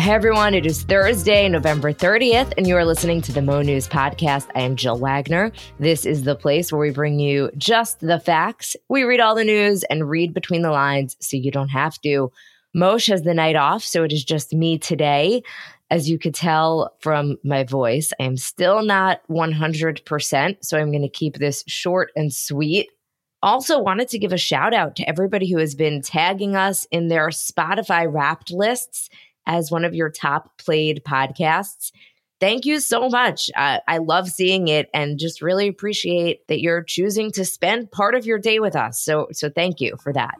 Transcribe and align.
Hey 0.00 0.12
everyone, 0.12 0.54
it 0.54 0.64
is 0.64 0.82
Thursday, 0.82 1.46
November 1.46 1.92
30th, 1.92 2.54
and 2.56 2.66
you 2.66 2.74
are 2.74 2.86
listening 2.86 3.20
to 3.20 3.32
the 3.32 3.42
Mo 3.42 3.60
News 3.60 3.86
Podcast. 3.86 4.46
I 4.54 4.62
am 4.62 4.74
Jill 4.74 4.98
Wagner. 4.98 5.52
This 5.78 6.06
is 6.06 6.22
the 6.22 6.34
place 6.34 6.72
where 6.72 6.80
we 6.80 6.88
bring 6.88 7.20
you 7.20 7.50
just 7.58 8.00
the 8.00 8.18
facts. 8.18 8.78
We 8.88 9.02
read 9.02 9.20
all 9.20 9.34
the 9.34 9.44
news 9.44 9.84
and 9.84 10.08
read 10.08 10.32
between 10.32 10.62
the 10.62 10.70
lines 10.70 11.18
so 11.20 11.36
you 11.36 11.50
don't 11.50 11.68
have 11.68 12.00
to. 12.00 12.32
Moshe 12.74 13.08
has 13.08 13.24
the 13.24 13.34
night 13.34 13.56
off, 13.56 13.84
so 13.84 14.02
it 14.02 14.10
is 14.10 14.24
just 14.24 14.54
me 14.54 14.78
today. 14.78 15.42
As 15.90 16.08
you 16.08 16.18
could 16.18 16.34
tell 16.34 16.96
from 17.00 17.36
my 17.44 17.64
voice, 17.64 18.10
I 18.18 18.22
am 18.22 18.38
still 18.38 18.82
not 18.82 19.20
100%, 19.28 20.56
so 20.62 20.78
I'm 20.78 20.90
going 20.90 21.02
to 21.02 21.10
keep 21.10 21.36
this 21.36 21.62
short 21.66 22.10
and 22.16 22.32
sweet. 22.32 22.88
Also, 23.42 23.78
wanted 23.78 24.08
to 24.08 24.18
give 24.18 24.32
a 24.32 24.38
shout 24.38 24.72
out 24.72 24.96
to 24.96 25.06
everybody 25.06 25.50
who 25.50 25.58
has 25.58 25.74
been 25.74 26.00
tagging 26.00 26.56
us 26.56 26.86
in 26.90 27.08
their 27.08 27.28
Spotify 27.28 28.10
wrapped 28.10 28.50
lists 28.50 29.10
as 29.50 29.70
one 29.70 29.84
of 29.84 29.94
your 29.94 30.08
top 30.08 30.56
played 30.58 31.02
podcasts. 31.04 31.90
Thank 32.38 32.64
you 32.64 32.78
so 32.80 33.08
much. 33.08 33.50
Uh, 33.54 33.80
I 33.86 33.98
love 33.98 34.30
seeing 34.30 34.68
it 34.68 34.88
and 34.94 35.18
just 35.18 35.42
really 35.42 35.68
appreciate 35.68 36.46
that 36.46 36.60
you're 36.60 36.84
choosing 36.84 37.32
to 37.32 37.44
spend 37.44 37.90
part 37.90 38.14
of 38.14 38.24
your 38.24 38.38
day 38.38 38.60
with 38.60 38.76
us. 38.76 39.02
So, 39.04 39.26
so 39.32 39.50
thank 39.50 39.80
you 39.80 39.96
for 40.02 40.12
that. 40.12 40.36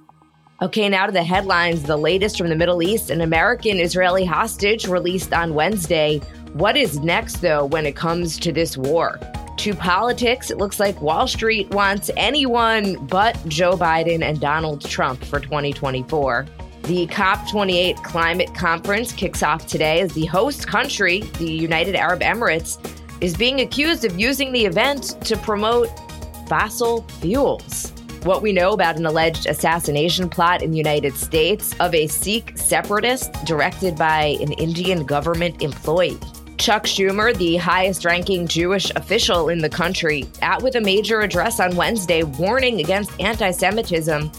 Okay, 0.62 0.88
now 0.88 1.06
to 1.06 1.12
the 1.12 1.24
headlines. 1.24 1.82
The 1.82 1.96
latest 1.96 2.38
from 2.38 2.48
the 2.48 2.56
Middle 2.56 2.82
East 2.82 3.10
an 3.10 3.20
American 3.20 3.80
Israeli 3.80 4.24
hostage 4.24 4.86
released 4.86 5.32
on 5.32 5.54
Wednesday. 5.54 6.18
What 6.52 6.76
is 6.76 7.00
next, 7.00 7.38
though, 7.38 7.66
when 7.66 7.84
it 7.84 7.96
comes 7.96 8.38
to 8.38 8.52
this 8.52 8.76
war? 8.76 9.18
To 9.58 9.74
politics, 9.74 10.50
it 10.50 10.58
looks 10.58 10.80
like 10.80 11.00
Wall 11.02 11.26
Street 11.26 11.68
wants 11.70 12.10
anyone 12.16 13.04
but 13.06 13.36
Joe 13.48 13.76
Biden 13.76 14.22
and 14.22 14.40
Donald 14.40 14.82
Trump 14.88 15.22
for 15.24 15.40
2024. 15.40 16.46
The 16.82 17.06
COP28 17.06 18.02
climate 18.02 18.54
conference 18.54 19.12
kicks 19.12 19.42
off 19.42 19.66
today 19.66 20.00
as 20.00 20.12
the 20.12 20.26
host 20.26 20.66
country, 20.66 21.20
the 21.38 21.50
United 21.50 21.94
Arab 21.94 22.20
Emirates, 22.20 22.78
is 23.20 23.36
being 23.36 23.60
accused 23.60 24.04
of 24.04 24.18
using 24.18 24.52
the 24.52 24.64
event 24.64 25.20
to 25.26 25.36
promote 25.36 25.88
fossil 26.48 27.02
fuels. 27.20 27.92
What 28.24 28.42
we 28.42 28.52
know 28.52 28.72
about 28.72 28.96
an 28.96 29.06
alleged 29.06 29.46
assassination 29.46 30.28
plot 30.28 30.62
in 30.62 30.72
the 30.72 30.76
United 30.76 31.14
States 31.14 31.74
of 31.80 31.94
a 31.94 32.06
Sikh 32.06 32.58
separatist 32.58 33.32
directed 33.44 33.96
by 33.96 34.36
an 34.40 34.52
Indian 34.52 35.04
government 35.04 35.62
employee. 35.62 36.18
Chuck 36.58 36.84
Schumer, 36.84 37.34
the 37.34 37.56
highest 37.56 38.04
ranking 38.04 38.46
Jewish 38.46 38.90
official 38.94 39.48
in 39.48 39.60
the 39.60 39.70
country, 39.70 40.26
out 40.42 40.62
with 40.62 40.74
a 40.74 40.80
major 40.80 41.20
address 41.20 41.58
on 41.58 41.74
Wednesday 41.74 42.22
warning 42.22 42.80
against 42.80 43.18
anti 43.18 43.50
Semitism 43.50 44.30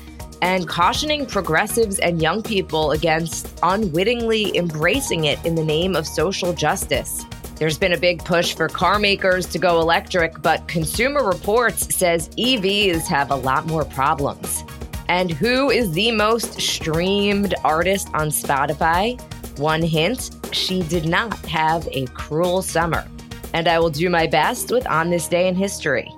and 0.42 0.68
cautioning 0.68 1.26
progressives 1.26 2.00
and 2.00 2.22
young 2.22 2.42
people 2.42 2.92
against 2.92 3.48
unwittingly 3.64 4.56
embracing 4.58 5.26
it 5.26 5.44
in 5.46 5.56
the 5.56 5.64
name 5.64 5.96
of 5.96 6.08
social 6.08 6.54
justice. 6.54 7.24
There's 7.56 7.78
been 7.78 7.94
a 7.94 7.98
big 7.98 8.26
push 8.26 8.56
for 8.56 8.68
car 8.68 8.98
makers 8.98 9.46
to 9.48 9.60
go 9.60 9.80
electric, 9.82 10.42
but 10.42 10.68
Consumer 10.68 11.24
Reports 11.24 11.96
says 11.96 12.30
EVs 12.30 13.06
have 13.06 13.30
a 13.30 13.36
lot 13.36 13.68
more 13.68 13.86
problems. 13.86 14.64
And 15.08 15.30
who 15.30 15.70
is 15.70 15.92
the 15.92 16.12
most 16.12 16.60
streamed 16.60 17.54
artist 17.64 18.08
on 18.14 18.30
Spotify? 18.30 19.22
One 19.60 19.84
hint 19.84 20.32
she 20.52 20.82
did 20.84 21.06
not 21.06 21.38
have 21.46 21.88
a 21.92 22.08
cruel 22.08 22.62
summer. 22.62 23.06
And 23.54 23.68
I 23.68 23.78
will 23.78 23.90
do 23.90 24.10
my 24.10 24.26
best 24.26 24.72
with 24.72 24.88
On 24.88 25.12
This 25.12 25.28
Day 25.28 25.48
in 25.48 25.54
History. 25.56 26.10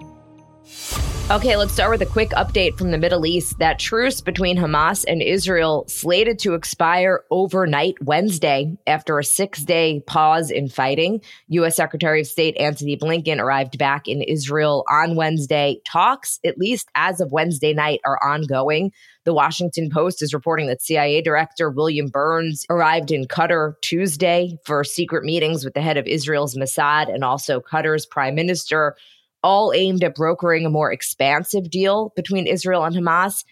Okay, 1.32 1.56
let's 1.56 1.72
start 1.72 1.90
with 1.90 2.02
a 2.02 2.12
quick 2.12 2.32
update 2.32 2.78
from 2.78 2.92
the 2.92 2.98
Middle 2.98 3.26
East. 3.26 3.58
That 3.58 3.80
truce 3.80 4.20
between 4.20 4.58
Hamas 4.58 5.06
and 5.08 5.22
Israel 5.22 5.86
slated 5.88 6.38
to 6.40 6.54
expire 6.54 7.24
overnight 7.32 7.96
Wednesday 8.04 8.78
after 8.86 9.18
a 9.18 9.24
six 9.24 9.64
day 9.64 10.04
pause 10.06 10.52
in 10.52 10.68
fighting. 10.68 11.22
U.S. 11.48 11.78
Secretary 11.78 12.20
of 12.20 12.28
State 12.28 12.58
Antony 12.58 12.98
Blinken 12.98 13.40
arrived 13.40 13.78
back 13.78 14.10
in 14.10 14.22
Israel 14.22 14.84
on 14.92 15.16
Wednesday. 15.16 15.80
Talks, 15.88 16.42
at 16.44 16.58
least 16.58 16.90
as 16.94 17.22
of 17.22 17.32
Wednesday 17.32 17.74
night, 17.74 18.02
are 18.06 18.20
ongoing. 18.22 18.92
The 19.24 19.34
Washington 19.34 19.90
Post 19.90 20.22
is 20.22 20.34
reporting 20.34 20.68
that 20.68 20.82
CIA 20.82 21.22
Director 21.22 21.70
William 21.70 22.08
Burns 22.08 22.66
arrived 22.70 23.12
in 23.12 23.26
Qatar 23.26 23.76
Tuesday 23.80 24.60
for 24.66 24.84
secret 24.84 25.24
meetings 25.24 25.64
with 25.64 25.74
the 25.74 25.82
head 25.82 25.96
of 25.96 26.06
Israel's 26.06 26.58
Mossad 26.58 27.12
and 27.12 27.24
also 27.24 27.62
Qatar's 27.62 28.06
prime 28.06 28.36
minister 28.36 28.98
all 29.44 29.74
aimed 29.74 30.04
at 30.04 30.16
brokering 30.16 30.66
a 30.66 30.70
more 30.70 30.92
expansive 30.92 31.70
deal 31.70 32.14
between 32.16 32.48
Israel 32.48 32.84
and 32.84 32.96
Hamas. 32.96 33.44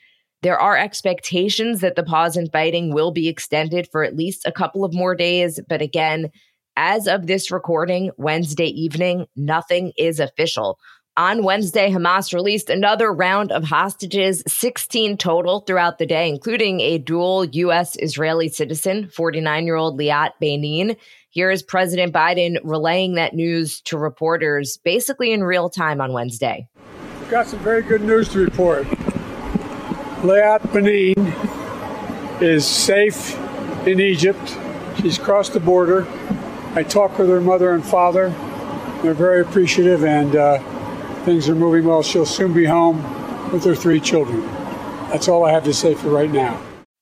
There 0.42 0.60
are 0.60 0.78
expectations 0.78 1.82
that 1.82 1.96
the 1.96 2.04
pause 2.04 2.36
in 2.36 2.50
fighting 2.50 2.94
will 2.94 3.12
be 3.12 3.28
extended 3.28 3.88
for 3.92 4.04
at 4.04 4.16
least 4.16 4.46
a 4.46 4.52
couple 4.52 4.84
of 4.84 4.94
more 4.94 5.16
days. 5.16 5.60
But 5.68 5.82
again, 5.82 6.32
as 6.76 7.08
of 7.08 7.28
this 7.28 7.52
recording, 7.52 8.12
Wednesday 8.18 8.68
evening, 8.68 9.28
nothing 9.36 9.92
is 9.98 10.20
official. 10.20 10.80
On 11.18 11.44
Wednesday, 11.44 11.92
Hamas 11.92 12.34
released 12.34 12.70
another 12.70 13.12
round 13.12 13.52
of 13.52 13.66
hostages, 13.66 14.42
16 14.48 15.18
total 15.18 15.60
throughout 15.60 15.98
the 15.98 16.06
day, 16.06 16.30
including 16.30 16.80
a 16.80 17.00
dual 17.00 17.44
U.S. 17.44 17.98
Israeli 17.98 18.48
citizen, 18.48 19.10
49 19.10 19.66
year 19.66 19.76
old 19.76 20.00
Liat 20.00 20.32
Beinin. 20.42 20.96
Here 21.34 21.50
is 21.50 21.64
President 21.64 22.14
Biden 22.14 22.58
relaying 22.62 23.16
that 23.16 23.34
news 23.34 23.80
to 23.84 23.98
reporters 23.98 24.76
basically 24.76 25.32
in 25.32 25.46
real 25.46 25.70
time 25.70 26.02
on 26.02 26.12
Wednesday. 26.12 26.68
We've 27.22 27.30
got 27.30 27.48
some 27.48 27.60
very 27.60 27.84
good 27.84 28.02
news 28.02 28.28
to 28.34 28.40
report. 28.40 28.84
Liat 30.24 30.60
Beinin 30.74 32.42
is 32.42 32.68
safe 32.68 33.40
in 33.88 34.02
Egypt. 34.02 34.58
She's 35.02 35.18
crossed 35.18 35.54
the 35.54 35.62
border. 35.62 36.06
I 36.76 36.84
talked 36.84 37.18
with 37.18 37.30
her 37.30 37.40
mother 37.40 37.72
and 37.72 37.86
father. 37.86 38.28
They're 39.02 39.14
very 39.14 39.40
appreciative 39.40 40.04
and 40.04 40.36
uh, 40.36 40.60
things 41.24 41.48
are 41.48 41.56
moving 41.56 41.86
well. 41.86 42.04
She'll 42.04 42.26
soon 42.26 42.52
be 42.52 42.66
home 42.66 43.02
with 43.54 43.64
her 43.64 43.74
three 43.74 44.02
children. 44.02 44.42
That's 45.08 45.30
all 45.30 45.46
I 45.46 45.54
have 45.54 45.64
to 45.64 45.74
say 45.74 45.96
for 45.96 46.10
right 46.10 46.30
now. 46.30 46.62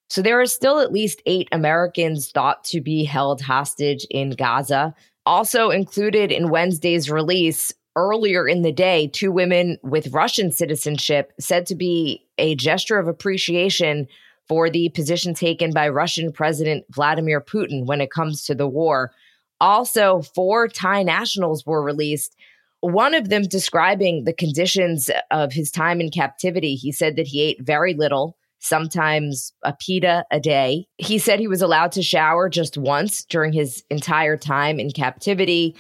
So 0.10 0.24
there 0.24 0.42
are 0.42 0.48
still 0.48 0.80
at 0.80 0.92
least 0.92 1.22
eight 1.26 1.48
Americans 1.52 2.32
thought 2.32 2.64
to 2.66 2.82
be 2.82 3.04
held 3.04 3.42
hostage 3.42 4.06
in 4.10 4.32
Gaza. 4.32 4.96
Also 5.26 5.70
included 5.70 6.32
in 6.32 6.50
Wednesday's 6.50 7.12
release 7.12 7.72
earlier 7.96 8.48
in 8.48 8.64
the 8.64 8.72
day, 8.72 9.08
two 9.08 9.32
women 9.32 9.78
with 9.84 10.14
Russian 10.14 10.52
citizenship 10.52 11.32
said 11.40 11.66
to 11.68 11.76
be 11.76 12.26
a 12.40 12.56
gesture 12.56 12.98
of 12.98 13.08
appreciation 13.08 14.08
for 14.48 14.70
the 14.70 14.90
position 14.90 15.36
taken 15.36 15.72
by 15.72 15.88
Russian 15.88 16.32
President 16.32 16.86
Vladimir 16.90 17.40
Putin 17.40 17.86
when 17.86 18.02
it 18.02 18.10
comes 18.10 18.44
to 18.46 18.56
the 18.56 18.68
war. 18.68 19.12
Also, 19.62 20.24
four 20.34 20.68
Thai 20.68 21.04
nationals 21.04 21.68
were 21.68 21.84
released. 21.84 22.36
One 22.80 23.14
of 23.14 23.30
them 23.30 23.44
describing 23.44 24.24
the 24.24 24.34
conditions 24.34 25.12
of 25.30 25.54
his 25.54 25.70
time 25.70 26.02
in 26.02 26.10
captivity. 26.10 26.74
He 26.74 26.92
said 26.92 27.16
that 27.18 27.28
he 27.28 27.44
ate 27.44 27.62
very 27.62 27.94
little 27.94 28.39
sometimes 28.60 29.54
a 29.64 29.74
pita 29.74 30.26
a 30.32 30.40
day. 30.40 30.86
He 30.98 31.18
said 31.18 31.40
he 31.40 31.48
was 31.48 31.62
allowed 31.62 31.92
to 31.94 32.04
shower 32.04 32.50
just 32.50 32.78
once 32.78 33.26
during 33.26 33.54
his 33.54 33.84
entire 33.90 34.38
time 34.38 34.80
in 34.80 34.92
captivity. 34.92 35.76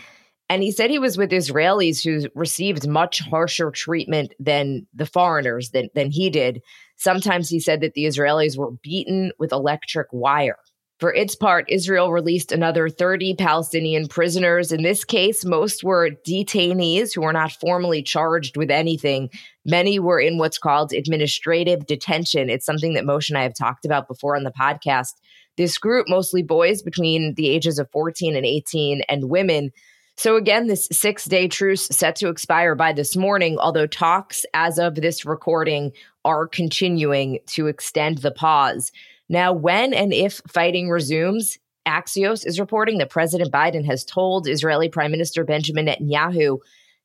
And 0.50 0.63
he 0.63 0.72
said 0.72 0.89
he 0.89 0.97
was 0.97 1.18
with 1.18 1.29
Israelis 1.29 2.03
who 2.03 2.28
received 2.34 2.88
much 2.88 3.19
harsher 3.19 3.69
treatment 3.69 4.34
than 4.39 4.88
the 4.94 5.06
foreigners 5.06 5.69
than, 5.72 5.89
than 5.94 6.09
he 6.09 6.29
did. 6.29 6.62
Sometimes 6.95 7.50
he 7.50 7.59
said 7.59 7.81
that 7.81 7.94
the 7.94 8.06
Israelis 8.06 8.57
were 8.57 8.72
beaten 8.81 9.31
with 9.38 9.51
electric 9.51 10.07
wire. 10.12 10.57
For 10.99 11.13
its 11.13 11.33
part, 11.33 11.65
Israel 11.69 12.11
released 12.11 12.51
another 12.51 12.89
30 12.89 13.35
Palestinian 13.35 14.09
prisoners. 14.09 14.73
In 14.73 14.83
this 14.83 15.05
case, 15.05 15.45
most 15.45 15.81
were 15.81 16.09
detainees 16.27 17.15
who 17.15 17.21
were 17.21 17.31
not 17.31 17.53
formally 17.53 18.03
charged 18.03 18.57
with 18.57 18.69
anything. 18.69 19.29
Many 19.65 19.97
were 19.97 20.19
in 20.19 20.38
what's 20.38 20.57
called 20.57 20.91
administrative 20.91 21.85
detention. 21.85 22.49
It's 22.49 22.65
something 22.65 22.95
that 22.95 23.05
Moshe 23.05 23.29
and 23.29 23.38
I 23.38 23.43
have 23.43 23.55
talked 23.55 23.85
about 23.85 24.09
before 24.09 24.35
on 24.35 24.44
the 24.44 24.51
podcast. 24.51 25.13
This 25.56 25.77
group, 25.77 26.07
mostly 26.09 26.44
boys 26.44 26.81
between 26.81 27.33
the 27.35 27.47
ages 27.47 27.79
of 27.79 27.89
14 27.91 28.35
and 28.35 28.45
18, 28.45 29.01
and 29.07 29.29
women. 29.29 29.71
So, 30.18 30.35
again, 30.35 30.68
this 30.68 30.89
six 30.91 31.24
day 31.25 31.47
truce 31.47 31.88
set 31.88 32.18
to 32.18 32.27
expire 32.27 32.75
by 32.75 32.91
this 32.91 33.15
morning, 33.15 33.57
although 33.57 33.88
talks 33.88 34.44
as 34.53 34.77
of 34.77 34.95
this 34.95 35.24
recording 35.24 35.94
are 36.25 36.45
continuing 36.45 37.39
to 37.47 37.68
extend 37.68 38.18
the 38.18 38.31
pause. 38.31 38.91
Now, 39.29 39.53
when 39.53 39.93
and 39.93 40.11
if 40.11 40.41
fighting 40.47 40.89
resumes, 40.89 41.57
Axios 41.87 42.45
is 42.45 42.59
reporting 42.59 42.97
that 42.97 43.09
President 43.09 43.51
Biden 43.51 43.85
has 43.85 44.03
told 44.03 44.47
Israeli 44.47 44.89
Prime 44.89 45.11
Minister 45.11 45.43
Benjamin 45.43 45.85
Netanyahu 45.85 46.57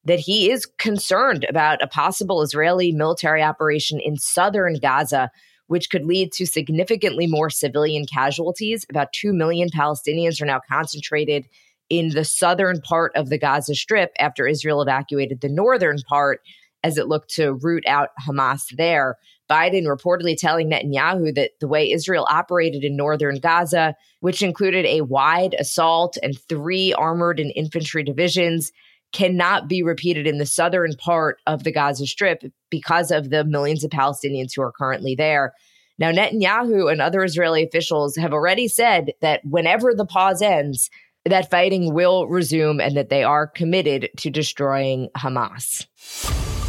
that 0.04 0.18
he 0.18 0.50
is 0.50 0.66
concerned 0.78 1.44
about 1.48 1.82
a 1.82 1.86
possible 1.86 2.42
Israeli 2.42 2.92
military 2.92 3.42
operation 3.42 4.00
in 4.00 4.16
southern 4.16 4.74
Gaza, 4.74 5.30
which 5.66 5.90
could 5.90 6.04
lead 6.04 6.32
to 6.32 6.46
significantly 6.46 7.26
more 7.26 7.48
civilian 7.50 8.04
casualties. 8.06 8.84
About 8.90 9.12
2 9.12 9.32
million 9.32 9.68
Palestinians 9.70 10.40
are 10.42 10.46
now 10.46 10.60
concentrated 10.68 11.46
in 11.88 12.10
the 12.10 12.24
southern 12.24 12.80
part 12.80 13.12
of 13.14 13.28
the 13.28 13.38
Gaza 13.38 13.74
Strip 13.74 14.12
after 14.18 14.46
Israel 14.46 14.82
evacuated 14.82 15.40
the 15.40 15.48
northern 15.48 15.98
part 16.08 16.40
as 16.82 16.98
it 16.98 17.08
looked 17.08 17.30
to 17.30 17.54
root 17.54 17.84
out 17.86 18.10
Hamas 18.26 18.64
there. 18.76 19.16
Biden 19.50 19.84
reportedly 19.84 20.36
telling 20.36 20.70
Netanyahu 20.70 21.34
that 21.34 21.52
the 21.60 21.68
way 21.68 21.90
Israel 21.90 22.26
operated 22.30 22.84
in 22.84 22.96
northern 22.96 23.38
Gaza, 23.38 23.94
which 24.20 24.42
included 24.42 24.86
a 24.86 25.02
wide 25.02 25.54
assault 25.58 26.16
and 26.22 26.38
three 26.48 26.94
armored 26.94 27.38
and 27.38 27.52
infantry 27.54 28.02
divisions, 28.02 28.72
cannot 29.12 29.68
be 29.68 29.82
repeated 29.82 30.26
in 30.26 30.38
the 30.38 30.46
southern 30.46 30.94
part 30.96 31.38
of 31.46 31.62
the 31.62 31.72
Gaza 31.72 32.06
Strip 32.06 32.42
because 32.70 33.10
of 33.10 33.30
the 33.30 33.44
millions 33.44 33.84
of 33.84 33.90
Palestinians 33.90 34.52
who 34.54 34.62
are 34.62 34.72
currently 34.72 35.14
there. 35.14 35.52
Now, 35.98 36.10
Netanyahu 36.10 36.90
and 36.90 37.00
other 37.00 37.22
Israeli 37.22 37.62
officials 37.62 38.16
have 38.16 38.32
already 38.32 38.66
said 38.66 39.12
that 39.20 39.40
whenever 39.44 39.94
the 39.94 40.06
pause 40.06 40.42
ends, 40.42 40.90
that 41.24 41.50
fighting 41.50 41.94
will 41.94 42.26
resume 42.26 42.80
and 42.80 42.96
that 42.96 43.08
they 43.08 43.22
are 43.22 43.46
committed 43.46 44.10
to 44.18 44.30
destroying 44.30 45.08
Hamas. 45.16 45.86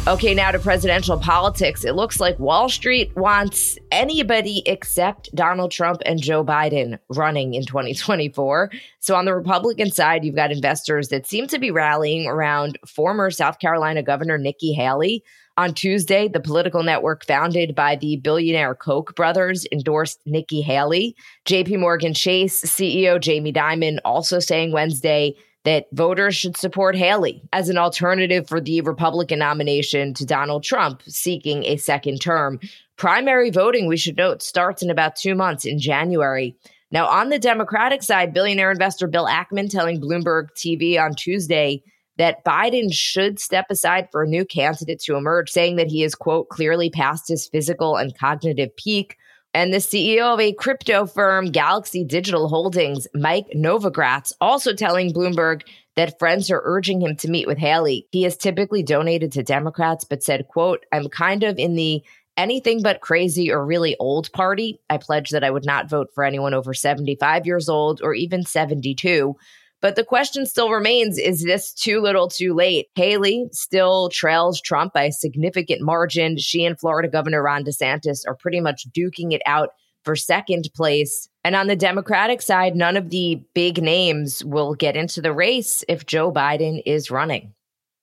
Okay, 0.08 0.34
now 0.34 0.52
to 0.52 0.60
presidential 0.60 1.18
politics. 1.18 1.84
It 1.84 1.96
looks 1.96 2.20
like 2.20 2.38
Wall 2.38 2.68
Street 2.68 3.10
wants 3.16 3.76
anybody 3.90 4.62
except 4.64 5.34
Donald 5.34 5.72
Trump 5.72 6.00
and 6.06 6.22
Joe 6.22 6.44
Biden 6.44 7.00
running 7.08 7.54
in 7.54 7.66
2024. 7.66 8.70
So, 9.00 9.16
on 9.16 9.24
the 9.24 9.34
Republican 9.34 9.90
side, 9.90 10.24
you've 10.24 10.36
got 10.36 10.52
investors 10.52 11.08
that 11.08 11.26
seem 11.26 11.48
to 11.48 11.58
be 11.58 11.72
rallying 11.72 12.28
around 12.28 12.78
former 12.86 13.32
South 13.32 13.58
Carolina 13.58 14.00
Governor 14.00 14.38
Nikki 14.38 14.72
Haley. 14.72 15.24
On 15.56 15.74
Tuesday, 15.74 16.28
the 16.28 16.38
political 16.38 16.84
network 16.84 17.26
founded 17.26 17.74
by 17.74 17.96
the 17.96 18.18
billionaire 18.18 18.76
Koch 18.76 19.12
brothers 19.16 19.66
endorsed 19.72 20.20
Nikki 20.24 20.62
Haley. 20.62 21.16
JP 21.46 21.80
Morgan 21.80 22.14
Chase 22.14 22.60
CEO 22.60 23.20
Jamie 23.20 23.52
Dimon 23.52 23.98
also 24.04 24.38
saying 24.38 24.70
Wednesday 24.70 25.34
that 25.66 25.86
voters 25.92 26.36
should 26.36 26.56
support 26.56 26.94
Haley 26.94 27.42
as 27.52 27.68
an 27.68 27.76
alternative 27.76 28.48
for 28.48 28.60
the 28.60 28.80
Republican 28.82 29.40
nomination 29.40 30.14
to 30.14 30.24
Donald 30.24 30.62
Trump 30.62 31.02
seeking 31.08 31.64
a 31.64 31.76
second 31.76 32.20
term. 32.20 32.60
Primary 32.96 33.50
voting, 33.50 33.88
we 33.88 33.96
should 33.96 34.16
note, 34.16 34.44
starts 34.44 34.80
in 34.80 34.90
about 34.90 35.16
two 35.16 35.34
months 35.34 35.64
in 35.64 35.80
January. 35.80 36.56
Now, 36.92 37.08
on 37.08 37.30
the 37.30 37.40
Democratic 37.40 38.04
side, 38.04 38.32
billionaire 38.32 38.70
investor 38.70 39.08
Bill 39.08 39.26
Ackman 39.26 39.68
telling 39.68 40.00
Bloomberg 40.00 40.50
TV 40.56 41.02
on 41.02 41.16
Tuesday 41.16 41.82
that 42.16 42.44
Biden 42.44 42.92
should 42.92 43.40
step 43.40 43.66
aside 43.68 44.06
for 44.12 44.22
a 44.22 44.28
new 44.28 44.44
candidate 44.44 45.00
to 45.00 45.16
emerge, 45.16 45.50
saying 45.50 45.74
that 45.76 45.88
he 45.88 46.04
is, 46.04 46.14
quote, 46.14 46.48
clearly 46.48 46.90
past 46.90 47.26
his 47.26 47.48
physical 47.48 47.96
and 47.96 48.16
cognitive 48.16 48.74
peak. 48.76 49.16
And 49.56 49.72
the 49.72 49.78
CEO 49.78 50.34
of 50.34 50.38
a 50.38 50.52
crypto 50.52 51.06
firm, 51.06 51.46
Galaxy 51.46 52.04
Digital 52.04 52.46
Holdings, 52.46 53.08
Mike 53.14 53.46
Novogratz, 53.56 54.30
also 54.38 54.74
telling 54.74 55.14
Bloomberg 55.14 55.62
that 55.94 56.18
friends 56.18 56.50
are 56.50 56.60
urging 56.62 57.00
him 57.00 57.16
to 57.16 57.30
meet 57.30 57.46
with 57.46 57.56
Haley. 57.56 58.06
He 58.12 58.24
has 58.24 58.36
typically 58.36 58.82
donated 58.82 59.32
to 59.32 59.42
Democrats, 59.42 60.04
but 60.04 60.22
said, 60.22 60.46
quote, 60.48 60.84
I'm 60.92 61.08
kind 61.08 61.42
of 61.42 61.58
in 61.58 61.74
the 61.74 62.02
anything 62.36 62.82
but 62.82 63.00
crazy 63.00 63.50
or 63.50 63.64
really 63.64 63.96
old 63.98 64.30
party. 64.32 64.78
I 64.90 64.98
pledge 64.98 65.30
that 65.30 65.42
I 65.42 65.50
would 65.50 65.64
not 65.64 65.88
vote 65.88 66.10
for 66.14 66.22
anyone 66.22 66.52
over 66.52 66.74
75 66.74 67.46
years 67.46 67.70
old 67.70 68.02
or 68.02 68.12
even 68.12 68.44
72. 68.44 69.34
But 69.82 69.96
the 69.96 70.04
question 70.04 70.46
still 70.46 70.70
remains 70.70 71.18
is 71.18 71.42
this 71.42 71.72
too 71.72 72.00
little 72.00 72.28
too 72.28 72.54
late? 72.54 72.88
Haley 72.94 73.48
still 73.52 74.08
trails 74.08 74.60
Trump 74.60 74.94
by 74.94 75.04
a 75.04 75.12
significant 75.12 75.82
margin. 75.82 76.38
She 76.38 76.64
and 76.64 76.78
Florida 76.78 77.08
Governor 77.08 77.42
Ron 77.42 77.64
DeSantis 77.64 78.26
are 78.26 78.34
pretty 78.34 78.60
much 78.60 78.88
duking 78.90 79.32
it 79.32 79.42
out 79.44 79.70
for 80.02 80.16
second 80.16 80.70
place. 80.74 81.28
And 81.44 81.54
on 81.54 81.66
the 81.66 81.76
Democratic 81.76 82.40
side, 82.40 82.74
none 82.74 82.96
of 82.96 83.10
the 83.10 83.42
big 83.54 83.82
names 83.82 84.44
will 84.44 84.74
get 84.74 84.96
into 84.96 85.20
the 85.20 85.32
race 85.32 85.84
if 85.88 86.06
Joe 86.06 86.32
Biden 86.32 86.80
is 86.86 87.10
running. 87.10 87.52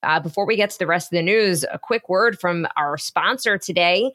Uh, 0.04 0.20
before 0.20 0.46
we 0.46 0.58
get 0.58 0.70
to 0.70 0.80
the 0.80 0.86
rest 0.86 1.08
of 1.08 1.18
the 1.18 1.24
news, 1.24 1.64
a 1.72 1.80
quick 1.80 2.10
word 2.10 2.38
from 2.40 2.68
our 2.76 2.98
sponsor 2.98 3.58
today. 3.58 4.12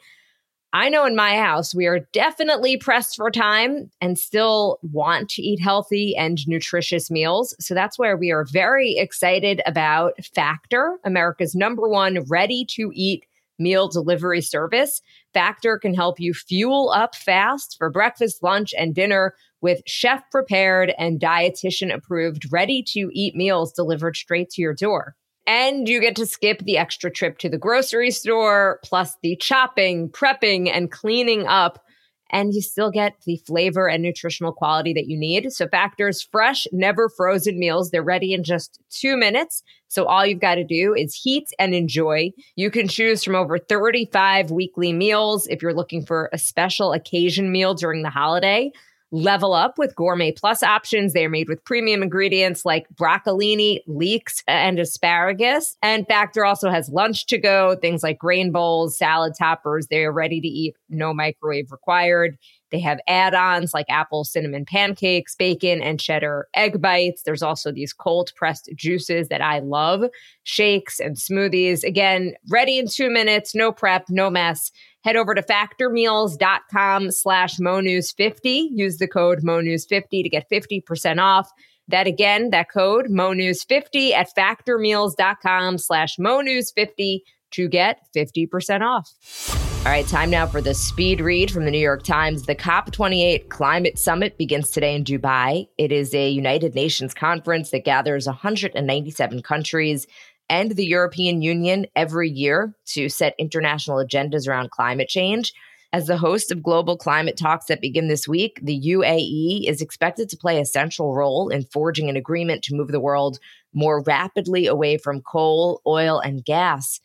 I 0.75 0.91
know 0.91 1.06
in 1.06 1.17
my 1.17 1.37
house, 1.38 1.75
we 1.75 1.87
are 1.87 2.00
definitely 2.12 2.76
pressed 2.76 3.17
for 3.17 3.31
time 3.31 3.91
and 4.03 4.19
still 4.19 4.79
want 4.82 5.31
to 5.31 5.43
eat 5.43 5.62
healthy 5.62 6.15
and 6.15 6.47
nutritious 6.47 7.11
meals. 7.11 7.56
So 7.59 7.73
that's 7.75 7.99
where 7.99 8.19
we 8.19 8.31
are 8.31 8.44
very 8.44 8.99
excited 8.99 9.62
about 9.65 10.12
Factor, 10.35 10.99
America's 11.05 11.55
number 11.55 11.88
one 11.88 12.23
ready 12.29 12.67
to 12.73 12.91
eat 12.93 13.25
meal 13.59 13.88
delivery 13.88 14.43
service. 14.43 15.00
Factor 15.32 15.79
can 15.79 15.94
help 15.94 16.20
you 16.20 16.35
fuel 16.35 16.91
up 16.94 17.14
fast 17.14 17.76
for 17.79 17.88
breakfast, 17.88 18.43
lunch, 18.43 18.75
and 18.76 18.94
dinner 18.94 19.35
with 19.62 19.81
chef 19.87 20.23
prepared 20.31 20.93
and 20.99 21.19
dietitian 21.19 21.93
approved 21.93 22.53
ready 22.53 22.82
to 22.82 23.11
eat 23.12 23.35
meals 23.35 23.73
delivered 23.73 24.17
straight 24.17 24.50
to 24.50 24.62
your 24.62 24.75
door. 24.75 25.17
And 25.49 25.89
you 25.89 25.99
get 25.99 26.15
to 26.17 26.27
skip 26.27 26.59
the 26.59 26.77
extra 26.77 27.11
trip 27.11 27.39
to 27.39 27.49
the 27.49 27.56
grocery 27.56 28.11
store, 28.11 28.81
plus 28.85 29.17
the 29.23 29.35
chopping, 29.37 30.11
prepping, 30.11 30.71
and 30.71 30.93
cleaning 30.93 31.47
up. 31.47 31.83
And 32.31 32.53
you 32.53 32.61
still 32.61 32.91
get 32.91 33.15
the 33.25 33.41
flavor 33.47 33.89
and 33.89 34.03
nutritional 34.03 34.53
quality 34.53 34.93
that 34.93 35.06
you 35.06 35.19
need. 35.19 35.50
So, 35.50 35.67
Factor's 35.67 36.21
fresh, 36.21 36.67
never 36.71 37.09
frozen 37.09 37.59
meals, 37.59 37.91
they're 37.91 38.03
ready 38.03 38.35
in 38.35 38.45
just 38.45 38.79
two 38.91 39.17
minutes. 39.17 39.62
So, 39.89 40.05
all 40.05 40.27
you've 40.27 40.39
got 40.39 40.56
to 40.56 40.65
do 40.65 40.95
is 40.95 41.15
heat 41.15 41.49
and 41.59 41.75
enjoy. 41.75 42.33
You 42.55 42.71
can 42.71 42.87
choose 42.87 43.25
from 43.25 43.35
over 43.35 43.59
35 43.59 44.50
weekly 44.50 44.93
meals 44.93 45.47
if 45.47 45.62
you're 45.62 45.73
looking 45.73 46.05
for 46.05 46.29
a 46.35 46.37
special 46.37 46.93
occasion 46.93 47.50
meal 47.50 47.73
during 47.73 48.03
the 48.03 48.11
holiday. 48.11 48.71
Level 49.11 49.55
up 49.55 49.79
with 49.79 49.97
gourmet 49.97 50.33
plus 50.33 50.63
options. 50.63 51.15
They 51.15 51.25
are 51.25 51.31
made 51.31 51.49
with 51.49 51.65
premium 51.65 52.03
ingredients 52.03 52.67
like 52.67 52.87
broccolini, 52.95 53.81
leeks, 53.87 54.43
and 54.47 54.79
asparagus. 54.79 55.79
And 55.83 56.07
Factor 56.07 56.45
also 56.45 56.69
has 56.69 56.91
lunch 56.91 57.25
to 57.29 57.39
go, 57.39 57.75
things 57.77 58.03
like 58.03 58.19
grain 58.19 58.53
bowls, 58.53 58.99
salad 58.99 59.33
toppers. 59.39 59.87
They 59.87 60.05
are 60.05 60.13
ready 60.13 60.43
to 60.43 60.49
eat, 60.49 60.77
no 60.91 61.15
microwave 61.15 61.73
required. 61.73 62.37
They 62.70 62.81
have 62.81 63.00
add 63.09 63.35
ons 63.35 63.73
like 63.73 63.87
apple 63.88 64.25
cinnamon 64.25 64.65
pancakes, 64.65 65.35
bacon, 65.35 65.81
and 65.81 66.00
cheddar 66.00 66.49
egg 66.55 66.81
bites. 66.81 67.23
There's 67.23 67.43
also 67.43 67.73
these 67.73 67.93
cold 67.93 68.32
pressed 68.37 68.69
juices 68.75 69.29
that 69.29 69.41
I 69.41 69.61
love, 69.61 70.05
shakes 70.43 71.00
and 71.00 71.17
smoothies. 71.17 71.82
Again, 71.85 72.35
ready 72.50 72.79
in 72.79 72.88
two 72.88 73.11
minutes, 73.11 73.55
no 73.55 73.73
prep, 73.73 74.05
no 74.09 74.31
mess. 74.31 74.70
Head 75.05 75.17
over 75.17 75.35
to 75.35 75.43
factormeals.com 75.43 77.11
slash 77.12 77.56
monews50. 77.59 78.69
Use 78.73 78.99
the 78.99 79.09
code 79.09 79.41
monews50 79.43 80.23
to 80.23 80.29
get 80.29 80.50
50% 80.50 81.21
off. 81.21 81.50
That 81.88 82.06
again, 82.06 82.50
that 82.50 82.71
code 82.71 83.06
monews50 83.06 84.12
at 84.12 84.29
factormeals.com 84.37 85.79
slash 85.79 86.17
monews50 86.17 87.21
to 87.53 87.69
get 87.69 88.00
50% 88.14 88.82
off. 88.82 89.68
All 89.87 89.93
right, 89.95 90.07
time 90.07 90.29
now 90.29 90.47
for 90.47 90.61
the 90.61 90.75
speed 90.75 91.21
read 91.21 91.51
from 91.51 91.65
the 91.65 91.71
New 91.71 91.79
York 91.79 92.03
Times. 92.03 92.43
The 92.43 92.57
COP28 92.57 93.49
Climate 93.49 93.99
Summit 93.99 94.37
begins 94.37 94.71
today 94.71 94.95
in 94.95 95.05
Dubai. 95.05 95.69
It 95.79 95.93
is 95.93 96.12
a 96.12 96.29
United 96.29 96.75
Nations 96.75 97.14
conference 97.14 97.71
that 97.71 97.85
gathers 97.85 98.26
197 98.26 99.41
countries 99.43 100.07
and 100.50 100.73
the 100.73 100.85
European 100.85 101.43
Union 101.43 101.87
every 101.95 102.29
year 102.29 102.75
to 102.87 103.09
set 103.09 103.35
international 103.38 104.05
agendas 104.05 104.49
around 104.49 104.73
climate 104.73 105.09
change. 105.09 105.55
As 105.93 106.07
the 106.07 106.19
host 106.19 106.52
of 106.52 106.62
global 106.62 106.99
climate 106.99 107.38
talks 107.38 107.67
that 107.67 107.81
begin 107.81 108.09
this 108.09 108.29
week, 108.29 108.61
the 108.62 108.79
UAE 108.79 109.67
is 109.67 109.81
expected 109.81 110.29
to 110.29 110.37
play 110.37 110.61
a 110.61 110.67
central 110.67 111.14
role 111.14 111.49
in 111.49 111.64
forging 111.64 112.11
an 112.11 112.17
agreement 112.17 112.62
to 112.64 112.75
move 112.75 112.88
the 112.88 113.00
world 113.00 113.38
more 113.73 114.02
rapidly 114.02 114.67
away 114.67 114.99
from 114.99 115.23
coal, 115.23 115.81
oil, 115.87 116.19
and 116.19 116.45
gas. 116.45 117.00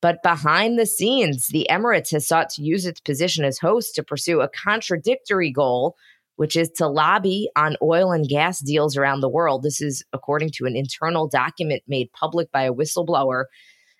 But 0.00 0.22
behind 0.22 0.78
the 0.78 0.86
scenes, 0.86 1.48
the 1.48 1.66
Emirates 1.70 2.12
has 2.12 2.26
sought 2.26 2.50
to 2.50 2.62
use 2.62 2.86
its 2.86 3.00
position 3.00 3.44
as 3.44 3.58
host 3.58 3.94
to 3.96 4.02
pursue 4.02 4.40
a 4.40 4.48
contradictory 4.48 5.50
goal 5.50 5.96
which 6.38 6.54
is 6.54 6.70
to 6.70 6.86
lobby 6.86 7.50
on 7.56 7.76
oil 7.82 8.12
and 8.12 8.28
gas 8.28 8.60
deals 8.60 8.96
around 8.96 9.20
the 9.20 9.28
world. 9.28 9.64
This 9.64 9.82
is 9.82 10.04
according 10.12 10.50
to 10.54 10.66
an 10.66 10.76
internal 10.76 11.26
document 11.26 11.82
made 11.88 12.12
public 12.12 12.52
by 12.52 12.62
a 12.62 12.72
whistleblower. 12.72 13.46